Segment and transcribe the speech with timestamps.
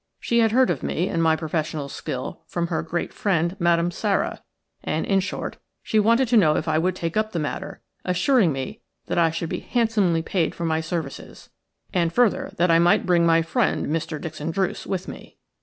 [0.19, 4.41] She had heard of me and my professional skill from her great friend, Madame Sara,
[4.83, 8.51] and, in short, she wanted to know if I would take up the matter, assuring
[8.51, 11.51] me that I should be handsomely paid for my services,
[11.93, 14.19] and, further, that I might bring my friend, Mr.
[14.19, 15.37] Dixon Druce, with me.